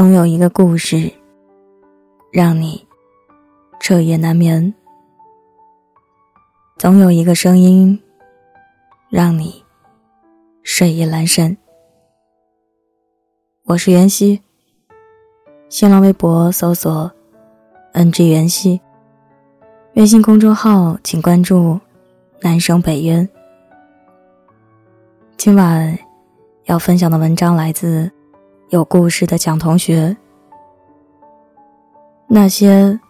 [0.00, 1.12] 总有一个故事，
[2.32, 2.88] 让你
[3.78, 4.72] 彻夜难眠；
[6.78, 8.00] 总有一个声音，
[9.10, 9.62] 让你
[10.62, 11.54] 睡意阑珊。
[13.64, 14.40] 我是袁熙，
[15.68, 17.12] 新浪微博搜索
[17.92, 18.80] “ng 袁熙”，
[19.96, 21.78] 微信公众号请关注
[22.40, 23.28] “南生北渊”。
[25.36, 25.98] 今晚
[26.64, 28.10] 要分享的文章来自。
[28.70, 30.16] 有故事的蒋同学，
[32.28, 33.00] 那些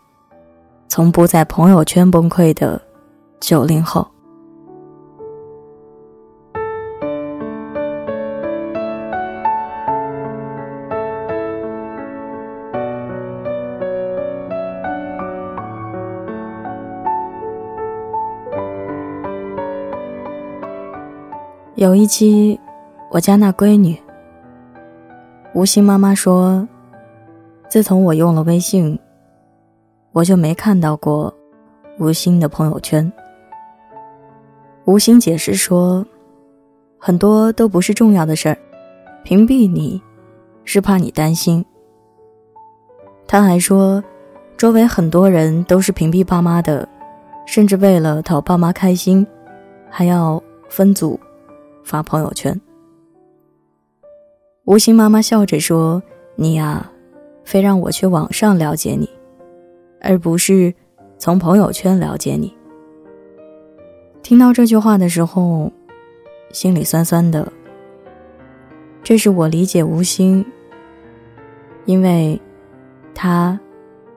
[0.88, 2.80] 从不在朋友圈崩溃的
[3.40, 4.08] 九零后。
[21.74, 22.58] 有一期，
[23.10, 24.00] 我家那闺女。
[25.52, 26.66] 吴昕妈妈说
[27.68, 28.96] ：“自从我用了微信，
[30.12, 31.34] 我就没看到过
[31.98, 33.12] 吴昕的朋友圈。”
[34.86, 36.06] 吴昕解释说
[36.98, 38.56] ：“很多都不是重要的事儿，
[39.24, 40.00] 屏蔽你
[40.64, 41.64] 是怕你担心。”
[43.26, 44.02] 他还说
[44.56, 46.88] ：“周围很多人都是屏蔽爸妈的，
[47.44, 49.26] 甚至为了讨爸妈开心，
[49.90, 51.18] 还要分组
[51.82, 52.58] 发朋友圈。”
[54.70, 56.00] 吴昕妈妈笑着说
[56.38, 56.92] ：“你呀，
[57.42, 59.10] 非让我去网上了解你，
[60.00, 60.72] 而不是
[61.18, 62.56] 从朋友圈了解你。”
[64.22, 65.72] 听到这句话的时候，
[66.52, 67.52] 心里酸酸的。
[69.02, 70.46] 这是我理解吴昕，
[71.84, 72.40] 因为，
[73.12, 73.58] 他，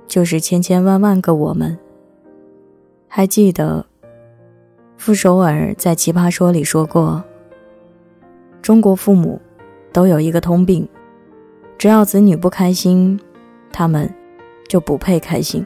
[0.05, 1.75] 就是千千万万个我们。
[3.07, 3.83] 还记得，
[4.97, 7.23] 傅首尔在《奇葩说》里说过
[8.61, 9.41] ：“中国父母。”
[9.93, 10.89] 都有一个通病，
[11.77, 13.19] 只要子女不开心，
[13.71, 14.11] 他们
[14.67, 15.63] 就不配开心；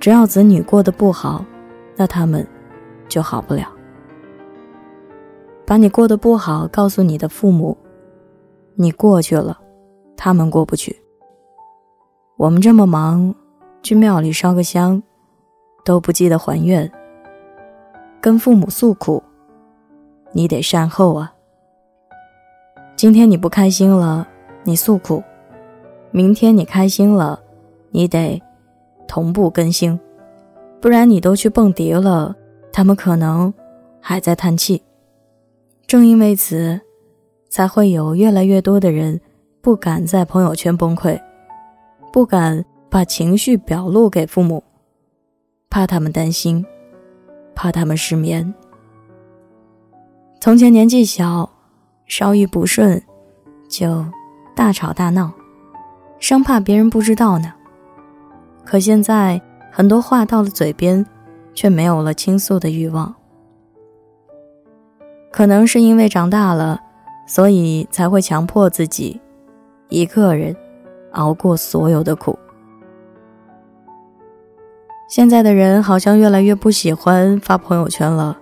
[0.00, 1.44] 只要子女过得不好，
[1.96, 2.44] 那他们
[3.08, 3.68] 就好不了。
[5.64, 7.78] 把你过得不好告诉你的父母，
[8.74, 9.60] 你过去了，
[10.16, 11.00] 他们过不去。
[12.36, 13.32] 我们这么忙，
[13.80, 15.00] 去庙里烧个香，
[15.84, 16.90] 都不记得还愿，
[18.20, 19.22] 跟父母诉苦，
[20.32, 21.31] 你得善后啊。
[23.02, 24.28] 今天你不开心了，
[24.62, 25.20] 你诉苦；
[26.12, 27.42] 明天你开心了，
[27.90, 28.40] 你得
[29.08, 29.98] 同步更新，
[30.80, 32.32] 不然你都去蹦迪了，
[32.72, 33.52] 他们可能
[34.00, 34.80] 还在叹气。
[35.84, 36.80] 正因为此，
[37.48, 39.20] 才会有越来越多的人
[39.60, 41.20] 不敢在朋友圈崩溃，
[42.12, 44.62] 不敢把情绪表露给父母，
[45.68, 46.64] 怕他们担心，
[47.52, 48.54] 怕他们失眠。
[50.40, 51.50] 从前年纪小。
[52.14, 53.02] 稍一不顺，
[53.70, 54.04] 就
[54.54, 55.32] 大吵大闹，
[56.18, 57.54] 生怕别人不知道呢。
[58.66, 59.40] 可现在
[59.70, 61.06] 很多话到了嘴边，
[61.54, 63.14] 却没有了倾诉的欲望。
[65.30, 66.78] 可能是因为长大了，
[67.26, 69.18] 所以才会强迫自己
[69.88, 70.54] 一个人
[71.12, 72.38] 熬过所有的苦。
[75.08, 78.38] 现在的人好像越来越不喜欢发朋友圈了。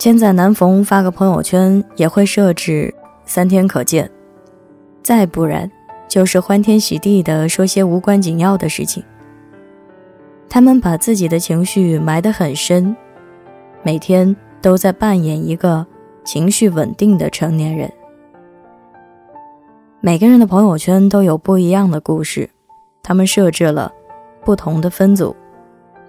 [0.00, 2.94] 千载难逢，发个朋友圈也会设置
[3.26, 4.10] 三天可见，
[5.02, 5.70] 再不然
[6.08, 9.04] 就是欢天喜地的说些无关紧要的事情。
[10.48, 12.96] 他们把自己的情绪埋得很深，
[13.82, 15.86] 每天都在扮演一个
[16.24, 17.92] 情绪稳定的成年人。
[20.00, 22.48] 每个人的朋友圈都有不一样的故事，
[23.02, 23.92] 他们设置了
[24.46, 25.36] 不同的分组，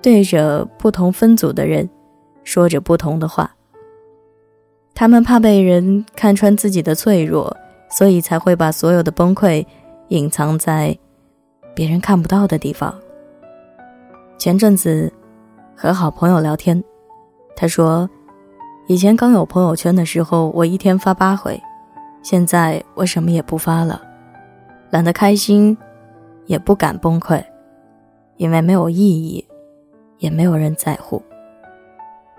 [0.02, 1.90] 对着不同分组的人
[2.46, 3.54] 说着不同的话。
[4.94, 7.56] 他们怕被人看穿自己的脆弱，
[7.90, 9.66] 所以才会把所有的崩溃
[10.10, 10.96] 隐藏在
[11.74, 12.94] 别人看不到的地方。
[14.38, 15.12] 前阵子
[15.76, 16.84] 和好朋友聊天，
[17.56, 18.10] 他说
[18.88, 21.60] ：“以前刚有朋友圈的时候，我一天发八回，
[22.22, 24.02] 现在我什么也不发了，
[24.92, 25.76] 懒得开心，
[26.46, 27.44] 也不敢崩溃，
[28.38, 29.48] 因为没有意义，
[30.20, 31.22] 也没有人在乎。”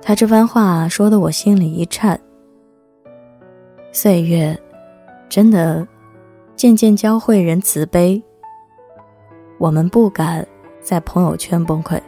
[0.03, 2.21] 他这番话说的我心里一颤。
[3.95, 4.59] 岁月，
[5.29, 5.87] 真的
[6.57, 8.21] 渐渐教会人慈悲。
[9.59, 10.47] 我们不敢
[10.81, 12.01] 在朋友圈崩溃，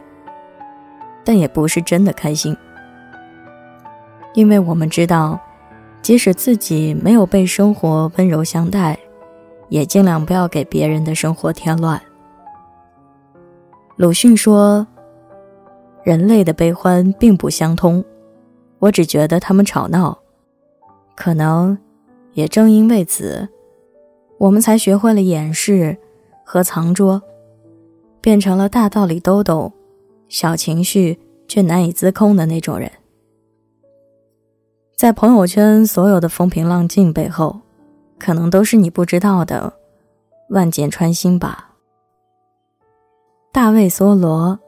[1.23, 2.57] 但也不是真的开心，
[4.33, 5.39] 因为我们知道，
[6.01, 8.97] 即使自己没有被生活温柔相待，
[9.69, 12.01] 也尽量不要给别人的生活添乱。
[13.95, 14.87] 鲁迅说
[16.03, 18.03] ：“人类的悲欢并不相通，
[18.79, 20.17] 我只觉得他们吵闹。”
[21.15, 21.77] 可能，
[22.33, 23.47] 也正因为此，
[24.37, 25.97] 我们才学会了掩饰
[26.43, 27.21] 和藏拙，
[28.21, 29.71] 变成了大道理都懂，
[30.27, 31.17] 小情绪
[31.47, 32.91] 却难以自控的那种人。
[34.95, 37.61] 在朋友圈所有的风平浪静背后，
[38.19, 39.73] 可能都是你不知道的
[40.49, 41.75] 万箭穿心吧。
[43.51, 44.59] 大卫·梭罗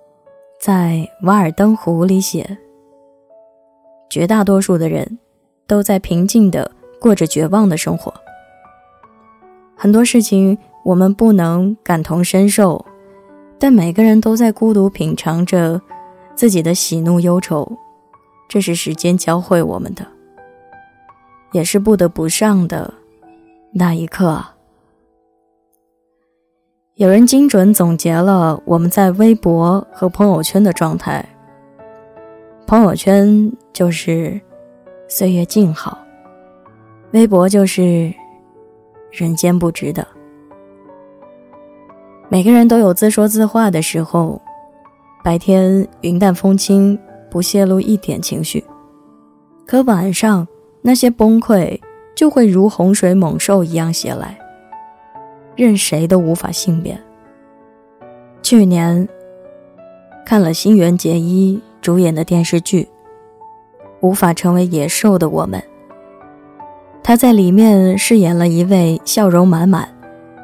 [0.62, 2.58] 在《瓦尔登湖》里写
[4.10, 5.20] ：“绝大多数的人
[5.68, 8.14] 都在平静的过着绝望的生活。
[9.76, 12.84] 很多事情我们不能感同身受，
[13.60, 15.80] 但每个人都在孤独品尝着
[16.34, 17.78] 自己的喜怒忧愁。
[18.48, 20.08] 这是时间教会我们的。”
[21.54, 22.94] 也是不得不上的
[23.72, 24.44] 那一刻。
[26.96, 31.26] 有人精准总结了我们在微博和朋友圈的状态：
[32.66, 34.40] 朋友圈就是
[35.10, 35.98] 岁月静好，
[37.12, 38.14] 微博就是
[39.10, 40.06] 人间不值得。
[42.30, 44.42] 每个人都有自说自话的时候，
[45.24, 47.00] 白天云淡风轻，
[47.30, 48.64] 不泄露一点情绪，
[49.66, 50.48] 可晚上。
[50.80, 51.78] 那些崩溃
[52.16, 54.38] 就会如洪水猛兽一样袭来，
[55.54, 56.98] 任谁都无法幸免。
[58.42, 59.06] 去年
[60.26, 62.84] 看了新垣结衣主演的电视剧
[64.02, 65.60] 《无法成为野兽的我们》，
[67.04, 69.88] 她在里面饰演了一位笑容满满、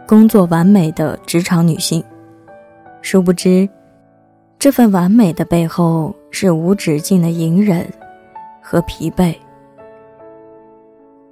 [0.07, 2.03] 工作完美的职场女性。
[3.01, 3.67] 殊不知，
[4.57, 7.85] 这份完美的背后是无止境的隐忍
[8.61, 9.35] 和疲惫。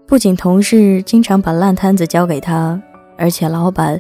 [0.05, 2.79] 不仅同事经常把烂摊子交给他，
[3.17, 3.99] 而且老板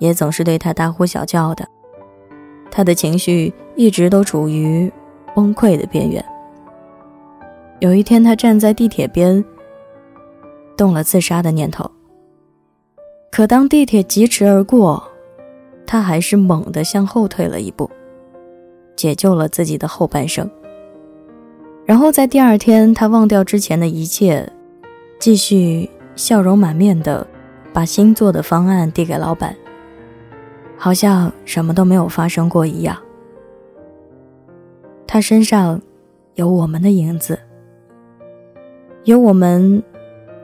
[0.00, 1.64] 也总是对他大呼小叫的。
[2.70, 4.92] 他的情绪一直都处于
[5.32, 6.24] 崩溃的边缘。
[7.80, 9.44] 有一天，他站在地铁边，
[10.76, 11.90] 动了自杀的念头。
[13.30, 15.02] 可当地铁疾驰而过，
[15.86, 17.90] 他还是猛地向后退了一步，
[18.96, 20.48] 解救了自己的后半生。
[21.84, 24.48] 然后在第二天，他忘掉之前的一切。
[25.20, 27.26] 继续笑容满面的
[27.72, 29.56] 把新做的方案递给老板，
[30.76, 32.94] 好像什么都没有发生过一样。
[35.06, 35.80] 他身上
[36.34, 37.38] 有我们的影子，
[39.04, 39.82] 有我们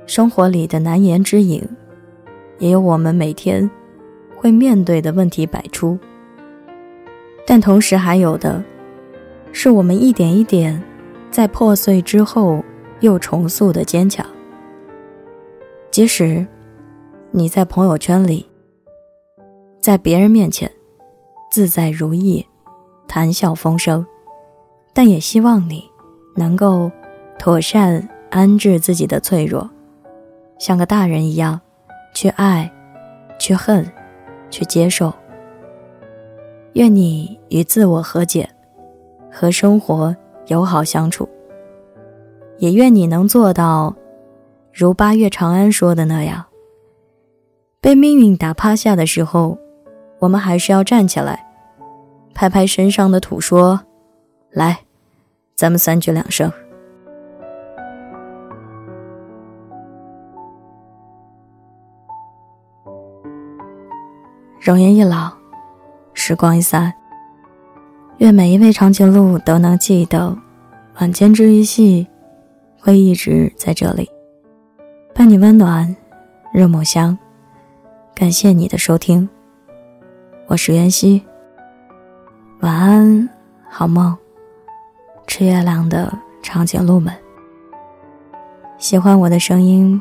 [0.05, 1.67] 生活里的难言之隐，
[2.59, 3.69] 也有我们每天
[4.37, 5.99] 会面对的问题百出。
[7.47, 8.63] 但同时还有的，
[9.51, 10.81] 是我们一点一点
[11.31, 12.63] 在破碎之后
[13.01, 14.27] 又重塑的坚强。
[15.91, 16.47] 即使
[17.31, 18.47] 你在朋友圈里，
[19.81, 20.71] 在别人面前
[21.51, 22.47] 自在如意、
[23.09, 24.07] 谈笑风生，
[24.93, 25.83] 但也希望你
[26.37, 26.91] 能够
[27.39, 29.69] 妥善安置自己的脆弱，
[30.59, 31.61] 像个大人一样
[32.15, 32.71] 去爱、
[33.39, 33.85] 去恨、
[34.51, 35.13] 去接受。
[36.75, 38.49] 愿你与自我和解，
[39.31, 40.15] 和生活
[40.47, 41.29] 友好相处，
[42.59, 43.95] 也愿你能做到。
[44.73, 46.47] 如八月长安说的那样，
[47.81, 49.59] 被命运打趴下的时候，
[50.21, 51.45] 我们还是要站起来，
[52.33, 53.81] 拍拍身上的土，说
[54.53, 54.79] ：“来，
[55.57, 56.53] 咱们三局两胜。”
[64.61, 65.33] 容颜一老，
[66.13, 66.93] 时光一散，
[68.19, 70.37] 愿每一位长颈鹿都能记得，
[71.01, 72.07] 晚间治愈系
[72.79, 74.07] 会一直在这里。
[75.15, 75.97] 伴你温暖，
[76.53, 77.17] 日暮香。
[78.15, 79.27] 感谢你的收听，
[80.47, 81.23] 我是袁熙。
[82.61, 83.27] 晚安，
[83.67, 84.15] 好梦。
[85.27, 86.13] 吃月亮的
[86.43, 87.15] 长颈鹿们，
[88.77, 89.99] 喜欢我的声音，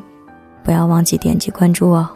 [0.62, 2.06] 不要忘记点击关注哦。